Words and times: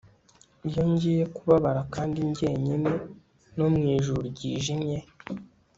iyo 0.67 0.83
ngiye 0.91 1.23
kubabara 1.35 1.81
kandi 1.93 2.17
njyenyine, 2.31 2.91
no 3.57 3.65
mwijuru 3.73 4.19
ryijimye 4.29 4.97